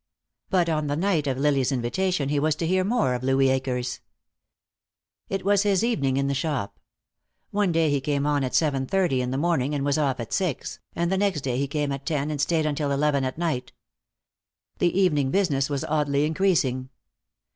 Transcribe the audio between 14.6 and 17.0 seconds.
The evening business was oddly increasing.